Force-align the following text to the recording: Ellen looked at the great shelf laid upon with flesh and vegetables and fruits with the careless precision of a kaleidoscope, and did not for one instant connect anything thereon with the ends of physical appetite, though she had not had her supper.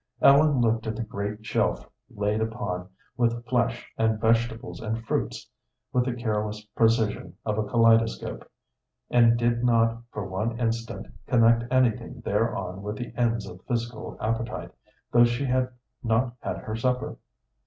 Ellen 0.19 0.61
looked 0.61 0.87
at 0.87 0.95
the 0.95 1.03
great 1.03 1.45
shelf 1.45 1.87
laid 2.09 2.41
upon 2.41 2.89
with 3.17 3.45
flesh 3.45 3.87
and 3.99 4.19
vegetables 4.19 4.81
and 4.81 5.05
fruits 5.05 5.47
with 5.93 6.05
the 6.05 6.15
careless 6.15 6.63
precision 6.75 7.35
of 7.45 7.59
a 7.59 7.63
kaleidoscope, 7.65 8.49
and 9.11 9.37
did 9.37 9.63
not 9.63 10.01
for 10.11 10.25
one 10.25 10.59
instant 10.59 11.05
connect 11.27 11.71
anything 11.71 12.21
thereon 12.25 12.81
with 12.81 12.95
the 12.97 13.13
ends 13.15 13.45
of 13.45 13.61
physical 13.67 14.17
appetite, 14.19 14.71
though 15.11 15.25
she 15.25 15.45
had 15.45 15.69
not 16.01 16.33
had 16.39 16.57
her 16.57 16.75
supper. 16.75 17.17